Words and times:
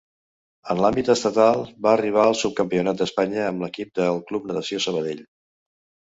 En 0.73 0.79
l'àmbit 0.83 1.09
estatal, 1.13 1.59
va 1.87 1.91
arribar 1.97 2.23
al 2.29 2.37
subcampionat 2.39 2.97
d'Espanya 3.01 3.43
amb 3.49 3.65
l'equip 3.65 3.91
del 3.99 4.17
Club 4.31 4.47
Natació 4.53 4.81
Sabadell. 4.87 5.21